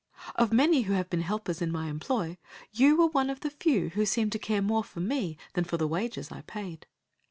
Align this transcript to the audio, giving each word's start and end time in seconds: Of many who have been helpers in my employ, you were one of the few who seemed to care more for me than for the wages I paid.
Of 0.33 0.51
many 0.51 0.81
who 0.81 0.93
have 0.93 1.11
been 1.11 1.21
helpers 1.21 1.61
in 1.61 1.71
my 1.71 1.87
employ, 1.87 2.39
you 2.71 2.95
were 2.95 3.05
one 3.09 3.29
of 3.29 3.41
the 3.41 3.51
few 3.51 3.89
who 3.89 4.03
seemed 4.07 4.31
to 4.31 4.39
care 4.39 4.59
more 4.59 4.83
for 4.83 4.99
me 4.99 5.37
than 5.53 5.63
for 5.63 5.77
the 5.77 5.87
wages 5.87 6.31
I 6.31 6.41
paid. 6.41 6.87